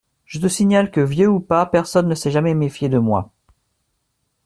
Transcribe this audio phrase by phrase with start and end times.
[0.25, 3.31] Je te signale que, vieux ou pas, personne ne s’est jamais méfié de moi.